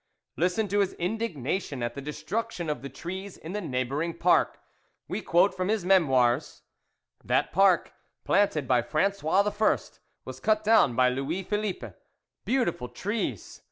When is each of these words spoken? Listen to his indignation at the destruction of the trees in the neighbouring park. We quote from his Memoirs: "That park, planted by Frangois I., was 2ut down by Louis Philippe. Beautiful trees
Listen 0.35 0.67
to 0.69 0.79
his 0.79 0.93
indignation 0.93 1.83
at 1.83 1.93
the 1.93 2.01
destruction 2.01 2.71
of 2.71 2.81
the 2.81 2.89
trees 2.89 3.37
in 3.37 3.51
the 3.51 3.61
neighbouring 3.61 4.17
park. 4.17 4.59
We 5.07 5.21
quote 5.21 5.53
from 5.53 5.67
his 5.67 5.85
Memoirs: 5.85 6.63
"That 7.23 7.51
park, 7.51 7.93
planted 8.23 8.67
by 8.67 8.81
Frangois 8.81 9.45
I., 9.95 9.99
was 10.25 10.41
2ut 10.41 10.63
down 10.63 10.95
by 10.95 11.09
Louis 11.09 11.43
Philippe. 11.43 11.93
Beautiful 12.45 12.89
trees 12.89 13.59